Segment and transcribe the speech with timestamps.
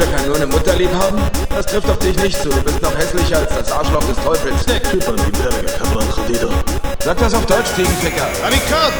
[0.00, 1.18] Arschlöcher kann nur eine Mutter lieb haben?
[1.50, 4.64] Das trifft auf dich nicht zu, du bist noch hässlicher als das Arschloch des Teufels.
[7.04, 8.26] Sag das auf Deutsch, Ziegenficker.
[8.46, 8.92] Amikad!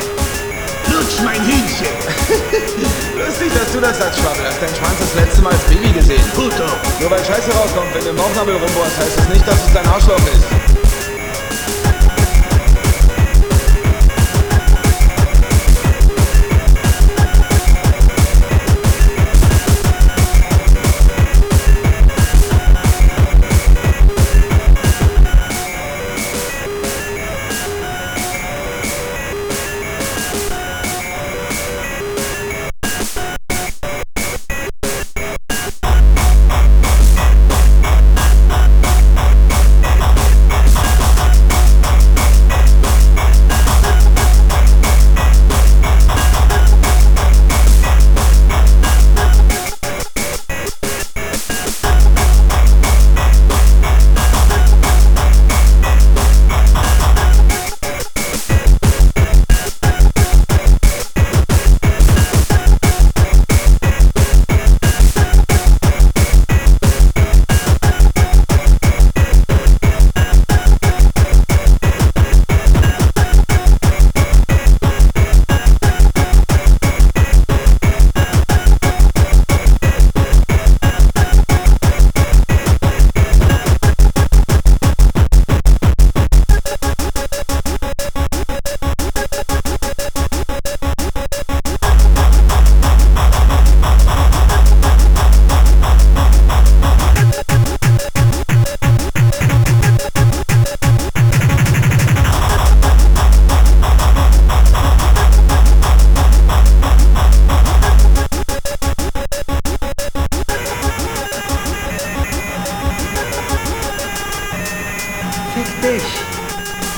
[0.92, 1.94] Lutsch mein Hähnchen!
[3.16, 4.44] Lustig, dass du das sagst, Schwabbel.
[4.44, 6.24] Hast deinen Schwanz das letzte Mal als Baby gesehen.
[6.34, 6.68] Puto!
[7.00, 9.72] Nur weil Scheiße rauskommt, wenn du im Bauchnabel rumbohrst, heißt es das nicht, dass es
[9.72, 10.59] dein Arschloch ist.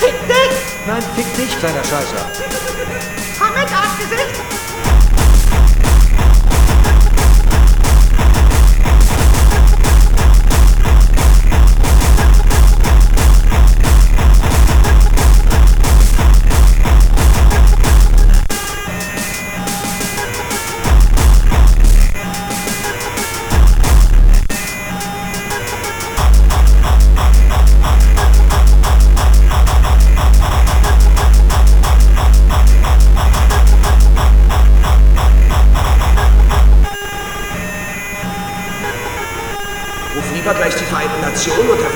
[0.02, 0.58] Fick dich?
[0.84, 2.32] Nein, fick dich, kleiner Scheißer.
[3.38, 4.61] Komm mit, Arschgesicht!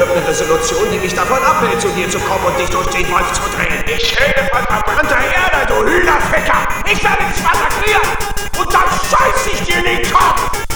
[0.06, 2.70] Nationen und erwirb eine Resolution, die mich davon abhält, zu dir zu kommen und dich
[2.70, 3.84] durch den Wolf zu drehen.
[3.86, 6.68] Ich rede von verbrannter Erde, du Hühnerficker!
[6.90, 8.10] Ich werde dich massakrieren!
[8.58, 10.75] Und dann scheiß ich dir in den Kopf!